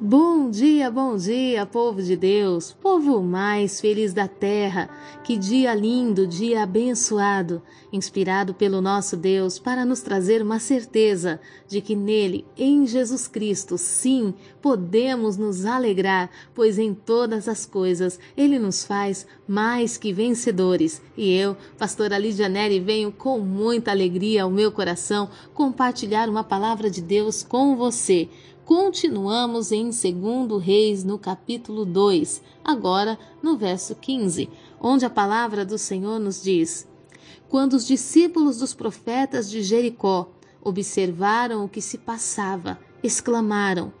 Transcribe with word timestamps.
Bom 0.00 0.50
dia, 0.50 0.90
bom 0.90 1.16
dia, 1.16 1.64
povo 1.64 2.02
de 2.02 2.16
Deus, 2.16 2.72
povo 2.72 3.22
mais 3.22 3.80
feliz 3.80 4.12
da 4.12 4.26
terra. 4.26 4.90
Que 5.22 5.38
dia 5.38 5.72
lindo, 5.72 6.26
dia 6.26 6.64
abençoado, 6.64 7.62
inspirado 7.92 8.52
pelo 8.52 8.80
nosso 8.80 9.16
Deus 9.16 9.60
para 9.60 9.84
nos 9.84 10.00
trazer 10.02 10.42
uma 10.42 10.58
certeza 10.58 11.40
de 11.68 11.80
que 11.80 11.94
nele, 11.94 12.44
em 12.58 12.84
Jesus 12.88 13.28
Cristo, 13.28 13.78
sim, 13.78 14.34
podemos 14.60 15.36
nos 15.36 15.64
alegrar, 15.64 16.28
pois 16.52 16.76
em 16.76 16.92
todas 16.92 17.48
as 17.48 17.64
coisas 17.64 18.18
ele 18.36 18.58
nos 18.58 18.84
faz 18.84 19.24
mais 19.46 19.96
que 19.96 20.12
vencedores. 20.12 21.00
E 21.16 21.32
eu, 21.32 21.56
pastora 21.78 22.18
Lídia 22.18 22.48
Neri, 22.48 22.80
venho 22.80 23.12
com 23.12 23.38
muita 23.38 23.92
alegria 23.92 24.42
ao 24.42 24.50
meu 24.50 24.72
coração 24.72 25.30
compartilhar 25.54 26.28
uma 26.28 26.42
palavra 26.42 26.90
de 26.90 27.00
Deus 27.00 27.44
com 27.44 27.76
você. 27.76 28.28
Continuamos 28.64 29.72
em 29.72 29.90
2 29.90 30.62
Reis, 30.62 31.04
no 31.04 31.18
capítulo 31.18 31.84
2, 31.84 32.42
agora 32.64 33.18
no 33.42 33.58
verso 33.58 33.94
15, 33.94 34.48
onde 34.80 35.04
a 35.04 35.10
palavra 35.10 35.66
do 35.66 35.76
Senhor 35.76 36.18
nos 36.18 36.42
diz: 36.42 36.88
Quando 37.46 37.74
os 37.74 37.86
discípulos 37.86 38.60
dos 38.60 38.72
profetas 38.72 39.50
de 39.50 39.62
Jericó 39.62 40.30
observaram 40.62 41.62
o 41.62 41.68
que 41.68 41.82
se 41.82 41.98
passava, 41.98 42.78
exclamaram: 43.02 43.92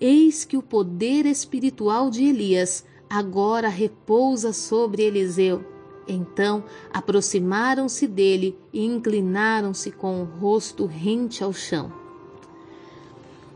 Eis 0.00 0.42
que 0.42 0.56
o 0.56 0.62
poder 0.62 1.26
espiritual 1.26 2.08
de 2.08 2.24
Elias 2.24 2.86
agora 3.10 3.68
repousa 3.68 4.54
sobre 4.54 5.02
Eliseu. 5.02 5.62
Então 6.08 6.64
aproximaram-se 6.90 8.06
dele 8.06 8.58
e 8.72 8.86
inclinaram-se 8.86 9.90
com 9.90 10.22
o 10.22 10.24
rosto 10.24 10.86
rente 10.86 11.44
ao 11.44 11.52
chão. 11.52 12.07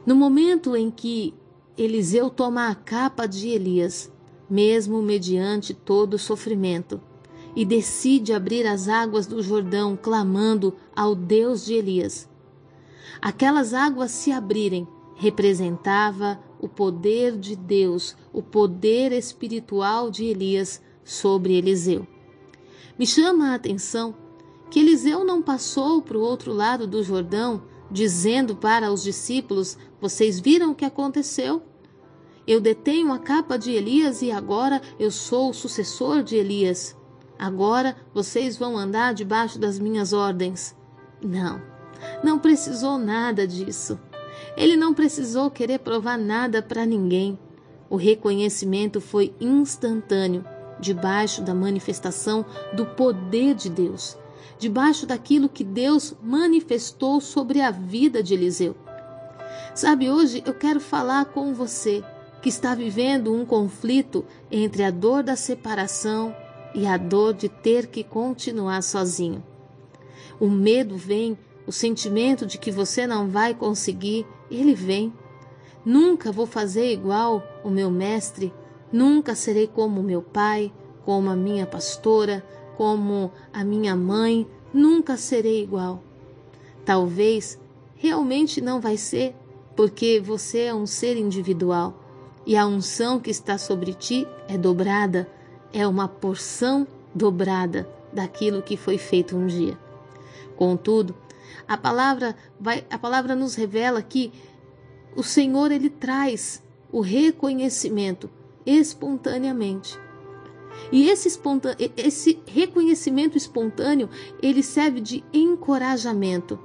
No 0.05 0.17
momento 0.17 0.77
em 0.77 0.91
que 0.91 1.33
Eliseu 1.79 2.29
toma 2.29 2.69
a 2.69 2.75
capa 2.75 3.27
de 3.27 3.49
Elias, 3.49 4.11
mesmo 4.51 5.01
mediante 5.01 5.73
todo 5.73 6.15
o 6.15 6.19
sofrimento, 6.19 7.01
e 7.55 7.65
decide 7.65 8.33
abrir 8.33 8.67
as 8.67 8.89
águas 8.89 9.27
do 9.27 9.43
Jordão, 9.43 9.97
clamando 10.01 10.75
ao 10.95 11.15
Deus 11.15 11.65
de 11.65 11.75
Elias. 11.75 12.29
Aquelas 13.21 13.73
águas 13.75 14.11
se 14.11 14.33
abrirem 14.33 14.89
representava 15.15 16.41
o 16.59 16.69
poder 16.69 17.39
de 17.39 17.55
Deus, 17.55 18.17
o 18.33 18.43
poder 18.43 19.13
espiritual 19.13 20.11
de 20.11 20.25
Elias 20.25 20.83
sobre 21.05 21.55
Eliseu. 21.55 22.07
Me 22.99 23.07
chama 23.07 23.51
a 23.51 23.55
atenção 23.55 24.15
que 24.71 24.81
Eliseu 24.81 25.25
não 25.25 25.43
passou 25.43 26.03
para 26.03 26.19
o 26.19 26.23
outro 26.23 26.53
lado 26.53 26.87
do 26.87 27.03
Jordão 27.03 27.63
dizendo 27.93 28.57
para 28.57 28.91
os 28.91 29.03
discípulos: 29.03 29.77
Vocês 30.01 30.41
viram 30.41 30.73
o 30.73 30.75
que 30.75 30.85
aconteceu? 30.85 31.63
Eu 32.47 32.61
detenho 32.61 33.13
a 33.13 33.19
capa 33.19 33.57
de 33.57 33.71
Elias 33.71 34.23
e 34.23 34.33
agora 34.33 34.81
eu 34.99 35.11
sou 35.11 35.51
o 35.51 35.55
sucessor 35.55 36.23
de 36.25 36.37
Elias. 36.37 36.97
Agora 37.39 37.97
vocês 38.13 38.57
vão 38.57 38.77
andar 38.77 39.15
debaixo 39.15 39.59
das 39.59 39.79
minhas 39.79 40.13
ordens. 40.13 40.75
Não, 41.23 41.61
não 42.25 42.39
precisou 42.39 42.99
nada 42.99 43.47
disso. 43.47 43.99
Ele 44.57 44.77
não 44.77 44.93
precisou 44.93 45.51
querer 45.51 45.79
provar 45.79 46.19
nada 46.19 46.61
para 46.61 46.85
ninguém. 46.85 47.39
O 47.89 47.97
reconhecimento 47.97 49.01
foi 49.01 49.35
instantâneo, 49.41 50.45
debaixo 50.81 51.43
da 51.43 51.55
manifestação 51.55 52.45
do 52.73 52.87
poder 52.87 53.55
de 53.55 53.69
Deus 53.69 54.17
debaixo 54.59 55.07
daquilo 55.07 55.49
que 55.49 55.65
Deus 55.65 56.15
manifestou 56.23 57.21
sobre 57.21 57.61
a 57.61 57.71
vida 57.71 58.23
de 58.23 58.35
Eliseu. 58.35 58.77
Sabe, 59.75 60.11
hoje 60.11 60.43
eu 60.47 60.55
quero 60.55 60.81
falar 60.81 61.27
com 61.27 61.55
você 61.55 62.05
que 62.43 62.49
está 62.49 62.75
vivendo 62.75 63.33
um 63.33 63.47
conflito 63.47 64.25
entre 64.51 64.83
a 64.83 64.91
dor 64.91 65.23
da 65.23 65.37
separação 65.37 66.35
e 66.75 66.87
a 66.87 66.97
dor 66.97 67.35
de 67.35 67.49
ter 67.49 67.87
que 67.87 68.03
continuar 68.03 68.83
sozinho. 68.83 69.43
O 70.41 70.49
medo 70.49 70.97
vem, 70.97 71.39
o 71.67 71.73
sentimento 71.73 72.45
de 72.45 72.59
que 72.59 72.71
você 72.71 73.07
não 73.07 73.29
vai 73.29 73.55
conseguir, 73.55 74.27
ele 74.51 74.75
vem. 74.75 75.13
Nunca 75.85 76.33
vou 76.33 76.47
fazer 76.47 76.93
igual 76.93 77.43
o 77.65 77.71
meu 77.71 77.91
mestre, 77.91 78.53
nunca 78.93 79.35
serei 79.35 79.67
como 79.67 80.03
meu 80.03 80.21
pai, 80.21 80.73
como 81.05 81.31
a 81.31 81.37
minha 81.37 81.67
pastora, 81.67 82.45
como 82.83 83.31
a 83.53 83.63
minha 83.63 83.95
mãe, 83.95 84.45
nunca 84.75 85.17
serei 85.17 85.63
igual. 85.63 86.03
Talvez 86.85 87.57
realmente 87.95 88.61
não 88.61 88.81
vai 88.81 88.97
ser, 88.97 89.37
porque 89.77 90.19
você 90.21 90.63
é 90.63 90.75
um 90.75 90.85
ser 90.85 91.17
individual 91.17 91.95
e 92.45 92.57
a 92.57 92.67
unção 92.67 93.21
que 93.21 93.31
está 93.31 93.57
sobre 93.57 93.95
ti 93.95 94.27
é 94.49 94.59
dobrada, 94.59 95.29
é 95.73 95.87
uma 95.87 96.09
porção 96.09 96.85
dobrada 97.15 97.89
daquilo 98.13 98.63
que 98.63 98.77
foi 98.77 98.99
feito 98.99 99.37
um 99.37 99.47
dia. 99.47 99.79
Contudo, 100.57 101.15
a 101.69 101.77
palavra 101.77 102.35
vai, 102.59 102.85
a 102.91 102.99
palavra 102.99 103.37
nos 103.37 103.55
revela 103.55 104.03
que 104.03 104.33
o 105.15 105.23
Senhor 105.23 105.71
ele 105.71 105.89
traz 105.89 106.61
o 106.91 107.01
reconhecimento 107.01 108.29
espontaneamente. 108.67 109.97
E 110.91 111.09
esse, 111.09 111.41
esse 111.97 112.41
reconhecimento 112.47 113.37
espontâneo, 113.37 114.09
ele 114.43 114.63
serve 114.63 115.01
de 115.01 115.25
encorajamento. 115.33 116.59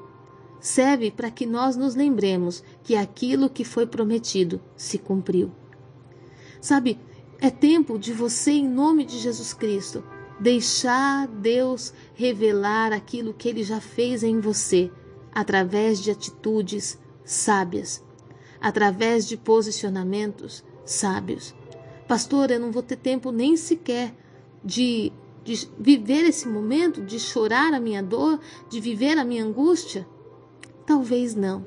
Serve 0.60 1.12
para 1.12 1.30
que 1.30 1.46
nós 1.46 1.76
nos 1.76 1.96
lembremos 1.96 2.64
que 2.84 2.96
aquilo 2.96 3.50
que 3.50 3.64
foi 3.64 3.86
prometido 3.86 4.60
se 4.76 4.98
cumpriu. 4.98 5.52
Sabe, 6.60 7.00
é 7.40 7.50
tempo 7.50 8.00
de 8.00 8.12
você, 8.12 8.52
em 8.52 8.68
nome 8.68 9.06
de 9.06 9.20
Jesus 9.20 9.54
Cristo, 9.54 10.04
deixar 10.40 11.28
Deus 11.28 11.94
revelar 12.14 12.92
aquilo 12.92 13.34
que 13.34 13.48
ele 13.48 13.64
já 13.64 13.80
fez 13.80 14.24
em 14.24 14.40
você, 14.40 14.92
através 15.34 16.02
de 16.02 16.10
atitudes 16.10 16.98
sábias, 17.24 18.04
através 18.60 19.28
de 19.28 19.38
posicionamentos 19.38 20.64
sábios. 20.84 21.54
Pastor, 22.08 22.52
eu 22.52 22.60
não 22.60 22.72
vou 22.72 22.82
ter 22.82 22.96
tempo 22.96 23.32
nem 23.32 23.58
sequer 23.58 24.16
de, 24.64 25.12
de 25.44 25.68
viver 25.78 26.24
esse 26.24 26.48
momento, 26.48 27.02
de 27.02 27.20
chorar 27.20 27.74
a 27.74 27.80
minha 27.82 28.02
dor, 28.02 28.40
de 28.70 28.80
viver 28.80 29.18
a 29.18 29.26
minha 29.26 29.44
angústia? 29.44 30.08
Talvez 30.86 31.36
não, 31.36 31.66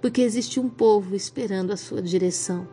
porque 0.00 0.22
existe 0.22 0.58
um 0.58 0.70
povo 0.70 1.14
esperando 1.14 1.70
a 1.70 1.76
sua 1.76 2.00
direção. 2.00 2.66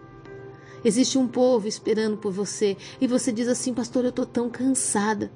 Existe 0.86 1.18
um 1.18 1.28
povo 1.28 1.68
esperando 1.68 2.16
por 2.16 2.32
você 2.32 2.78
e 3.02 3.08
você 3.08 3.30
diz 3.30 3.50
assim, 3.50 3.74
pastor, 3.74 4.06
eu 4.06 4.12
estou 4.12 4.26
tão 4.26 4.50
cansada. 4.50 5.32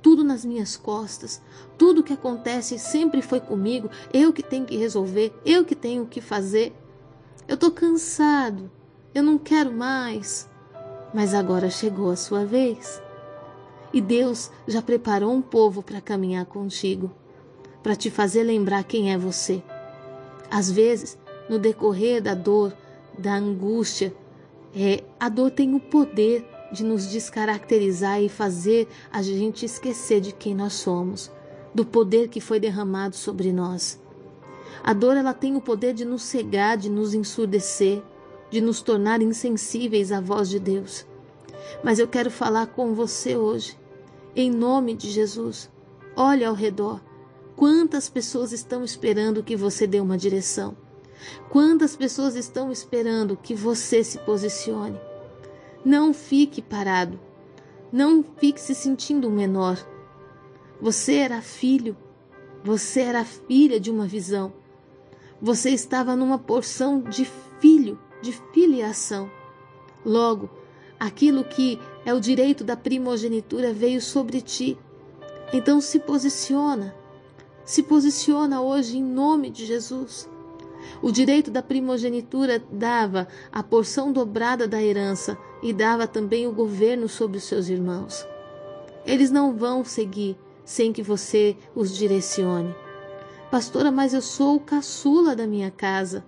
Tudo 0.00 0.24
nas 0.24 0.44
minhas 0.44 0.76
costas, 0.76 1.42
tudo 1.76 2.02
que 2.02 2.12
acontece 2.12 2.78
sempre 2.78 3.20
foi 3.20 3.38
comigo, 3.38 3.90
eu 4.12 4.32
que 4.32 4.42
tenho 4.42 4.64
que 4.64 4.76
resolver, 4.76 5.32
eu 5.44 5.64
que 5.64 5.76
tenho 5.76 6.06
que 6.06 6.20
fazer. 6.20 6.72
Eu 7.46 7.54
estou 7.54 7.70
cansado, 7.70 8.70
eu 9.14 9.22
não 9.22 9.36
quero 9.36 9.72
mais. 9.72 10.50
Mas 11.12 11.34
agora 11.34 11.68
chegou 11.68 12.10
a 12.10 12.16
sua 12.16 12.44
vez. 12.44 13.02
E 13.92 14.00
Deus 14.00 14.50
já 14.66 14.80
preparou 14.80 15.32
um 15.32 15.42
povo 15.42 15.82
para 15.82 16.00
caminhar 16.00 16.46
contigo, 16.46 17.10
para 17.82 17.94
te 17.94 18.10
fazer 18.10 18.42
lembrar 18.42 18.84
quem 18.84 19.12
é 19.12 19.18
você. 19.18 19.62
Às 20.50 20.70
vezes, 20.70 21.18
no 21.48 21.58
decorrer 21.58 22.22
da 22.22 22.34
dor, 22.34 22.72
da 23.18 23.34
angústia, 23.34 24.14
é, 24.74 25.04
a 25.20 25.28
dor 25.28 25.50
tem 25.50 25.74
o 25.74 25.80
poder 25.80 26.48
de 26.72 26.82
nos 26.82 27.06
descaracterizar 27.06 28.22
e 28.22 28.28
fazer 28.30 28.88
a 29.12 29.20
gente 29.22 29.66
esquecer 29.66 30.20
de 30.20 30.32
quem 30.32 30.54
nós 30.54 30.72
somos, 30.72 31.30
do 31.74 31.84
poder 31.84 32.28
que 32.28 32.40
foi 32.40 32.58
derramado 32.58 33.14
sobre 33.14 33.52
nós. 33.52 34.00
A 34.82 34.94
dor 34.94 35.16
ela 35.16 35.34
tem 35.34 35.54
o 35.54 35.60
poder 35.60 35.92
de 35.92 36.04
nos 36.04 36.22
cegar, 36.22 36.78
de 36.78 36.88
nos 36.88 37.12
ensurdecer, 37.12 38.02
de 38.52 38.60
nos 38.60 38.82
tornar 38.82 39.22
insensíveis 39.22 40.12
à 40.12 40.20
voz 40.20 40.50
de 40.50 40.60
Deus. 40.60 41.06
Mas 41.82 41.98
eu 41.98 42.06
quero 42.06 42.30
falar 42.30 42.66
com 42.66 42.94
você 42.94 43.34
hoje, 43.34 43.78
em 44.36 44.50
nome 44.50 44.94
de 44.94 45.10
Jesus. 45.10 45.70
Olhe 46.14 46.44
ao 46.44 46.54
redor. 46.54 47.00
Quantas 47.56 48.10
pessoas 48.10 48.52
estão 48.52 48.84
esperando 48.84 49.42
que 49.42 49.56
você 49.56 49.86
dê 49.86 50.00
uma 50.00 50.18
direção? 50.18 50.76
Quantas 51.48 51.96
pessoas 51.96 52.34
estão 52.34 52.70
esperando 52.70 53.38
que 53.38 53.54
você 53.54 54.04
se 54.04 54.18
posicione? 54.18 55.00
Não 55.82 56.12
fique 56.12 56.60
parado. 56.60 57.18
Não 57.90 58.22
fique 58.36 58.60
se 58.60 58.74
sentindo 58.74 59.30
menor. 59.30 59.78
Você 60.78 61.14
era 61.14 61.40
filho. 61.40 61.96
Você 62.62 63.00
era 63.00 63.24
filha 63.24 63.80
de 63.80 63.90
uma 63.90 64.06
visão. 64.06 64.52
Você 65.42 65.70
estava 65.70 66.14
numa 66.14 66.38
porção 66.38 67.00
de 67.00 67.24
filho 67.58 67.98
de 68.22 68.30
filiação. 68.52 69.28
Logo, 70.06 70.48
aquilo 71.00 71.42
que 71.42 71.80
é 72.06 72.14
o 72.14 72.20
direito 72.20 72.62
da 72.62 72.76
primogenitura 72.76 73.72
veio 73.72 74.00
sobre 74.00 74.40
ti. 74.40 74.78
Então 75.52 75.80
se 75.80 75.98
posiciona. 75.98 76.94
Se 77.64 77.82
posiciona 77.82 78.62
hoje 78.62 78.98
em 78.98 79.02
nome 79.02 79.50
de 79.50 79.66
Jesus. 79.66 80.30
O 81.02 81.10
direito 81.10 81.50
da 81.50 81.60
primogenitura 81.60 82.62
dava 82.70 83.26
a 83.50 83.64
porção 83.64 84.12
dobrada 84.12 84.68
da 84.68 84.80
herança 84.80 85.36
e 85.60 85.72
dava 85.72 86.06
também 86.06 86.46
o 86.46 86.52
governo 86.52 87.08
sobre 87.08 87.38
os 87.38 87.44
seus 87.44 87.68
irmãos. 87.68 88.24
Eles 89.04 89.32
não 89.32 89.56
vão 89.56 89.84
seguir 89.84 90.36
sem 90.64 90.92
que 90.92 91.02
você 91.02 91.56
os 91.74 91.96
direcione. 91.96 92.72
Pastora, 93.52 93.92
mas 93.92 94.14
eu 94.14 94.22
sou 94.22 94.56
o 94.56 94.60
caçula 94.60 95.36
da 95.36 95.46
minha 95.46 95.70
casa. 95.70 96.24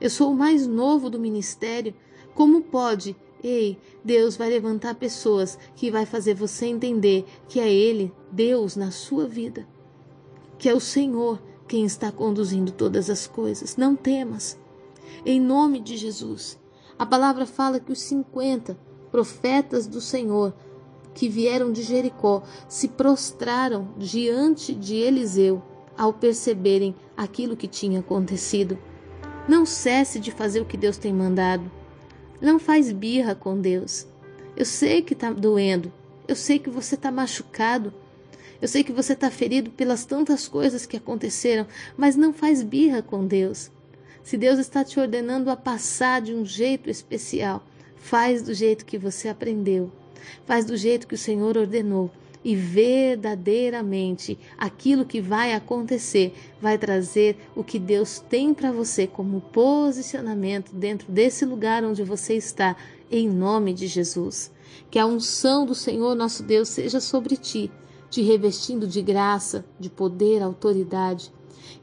Eu 0.00 0.10
sou 0.10 0.32
o 0.32 0.36
mais 0.36 0.66
novo 0.66 1.08
do 1.08 1.20
ministério. 1.20 1.94
Como 2.34 2.62
pode? 2.62 3.14
Ei, 3.44 3.78
Deus 4.04 4.36
vai 4.36 4.48
levantar 4.50 4.96
pessoas 4.96 5.56
que 5.76 5.88
vai 5.88 6.04
fazer 6.04 6.34
você 6.34 6.66
entender 6.66 7.26
que 7.46 7.60
é 7.60 7.72
Ele, 7.72 8.12
Deus, 8.28 8.74
na 8.74 8.90
sua 8.90 9.24
vida. 9.24 9.68
Que 10.58 10.68
é 10.68 10.74
o 10.74 10.80
Senhor 10.80 11.40
quem 11.68 11.84
está 11.84 12.10
conduzindo 12.10 12.72
todas 12.72 13.08
as 13.08 13.28
coisas. 13.28 13.76
Não 13.76 13.94
temas. 13.94 14.58
Em 15.24 15.40
nome 15.40 15.78
de 15.78 15.96
Jesus. 15.96 16.58
A 16.98 17.06
palavra 17.06 17.46
fala 17.46 17.78
que 17.78 17.92
os 17.92 18.00
50 18.00 18.76
profetas 19.12 19.86
do 19.86 20.00
Senhor 20.00 20.52
que 21.14 21.28
vieram 21.28 21.70
de 21.70 21.84
Jericó 21.84 22.42
se 22.68 22.88
prostraram 22.88 23.94
diante 23.96 24.74
de 24.74 24.96
Eliseu 24.96 25.62
ao 25.96 26.12
perceberem 26.12 26.94
aquilo 27.16 27.56
que 27.56 27.68
tinha 27.68 28.00
acontecido. 28.00 28.78
Não 29.48 29.66
cesse 29.66 30.18
de 30.18 30.30
fazer 30.30 30.60
o 30.60 30.64
que 30.64 30.76
Deus 30.76 30.96
tem 30.96 31.12
mandado. 31.12 31.70
Não 32.40 32.58
faz 32.58 32.90
birra 32.90 33.34
com 33.34 33.60
Deus. 33.60 34.06
Eu 34.56 34.64
sei 34.64 35.02
que 35.02 35.12
está 35.12 35.30
doendo. 35.30 35.92
Eu 36.26 36.36
sei 36.36 36.58
que 36.58 36.70
você 36.70 36.94
está 36.94 37.10
machucado. 37.10 37.92
Eu 38.60 38.68
sei 38.68 38.82
que 38.82 38.92
você 38.92 39.12
está 39.12 39.30
ferido 39.30 39.70
pelas 39.70 40.04
tantas 40.04 40.48
coisas 40.48 40.86
que 40.86 40.96
aconteceram, 40.96 41.66
mas 41.96 42.16
não 42.16 42.32
faz 42.32 42.62
birra 42.62 43.02
com 43.02 43.26
Deus. 43.26 43.70
Se 44.22 44.38
Deus 44.38 44.58
está 44.58 44.82
te 44.82 44.98
ordenando 44.98 45.50
a 45.50 45.56
passar 45.56 46.22
de 46.22 46.32
um 46.32 46.46
jeito 46.46 46.88
especial, 46.88 47.62
faz 47.96 48.42
do 48.42 48.54
jeito 48.54 48.86
que 48.86 48.96
você 48.96 49.28
aprendeu. 49.28 49.92
Faz 50.46 50.64
do 50.64 50.76
jeito 50.76 51.06
que 51.06 51.14
o 51.14 51.18
Senhor 51.18 51.58
ordenou 51.58 52.10
e 52.44 52.54
verdadeiramente 52.54 54.38
aquilo 54.58 55.06
que 55.06 55.20
vai 55.20 55.54
acontecer 55.54 56.34
vai 56.60 56.76
trazer 56.76 57.38
o 57.56 57.64
que 57.64 57.78
Deus 57.78 58.18
tem 58.28 58.52
para 58.52 58.70
você 58.70 59.06
como 59.06 59.40
posicionamento 59.40 60.74
dentro 60.74 61.10
desse 61.10 61.46
lugar 61.46 61.82
onde 61.82 62.04
você 62.04 62.34
está, 62.34 62.76
em 63.10 63.28
nome 63.28 63.72
de 63.72 63.86
Jesus. 63.86 64.52
Que 64.90 64.98
a 64.98 65.06
unção 65.06 65.64
do 65.64 65.74
Senhor 65.74 66.14
nosso 66.14 66.42
Deus 66.42 66.68
seja 66.68 67.00
sobre 67.00 67.36
ti, 67.36 67.70
te 68.10 68.20
revestindo 68.20 68.86
de 68.86 69.00
graça, 69.00 69.64
de 69.80 69.88
poder, 69.88 70.42
autoridade. 70.42 71.32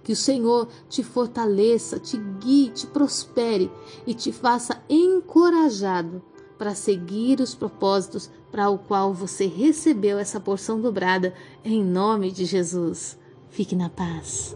Que 0.03 0.13
o 0.13 0.15
Senhor 0.15 0.67
te 0.89 1.03
fortaleça, 1.03 1.99
te 1.99 2.17
guie, 2.39 2.69
te 2.69 2.85
prospere 2.87 3.71
e 4.05 4.13
te 4.13 4.31
faça 4.31 4.83
encorajado 4.89 6.21
para 6.61 6.75
seguir 6.75 7.39
os 7.39 7.55
propósitos 7.55 8.29
para 8.51 8.69
o 8.69 8.77
qual 8.77 9.15
você 9.15 9.47
recebeu 9.47 10.19
essa 10.19 10.39
porção 10.39 10.79
dobrada 10.79 11.33
em 11.65 11.83
nome 11.83 12.31
de 12.31 12.45
Jesus. 12.45 13.17
Fique 13.49 13.75
na 13.75 13.89
paz. 13.89 14.55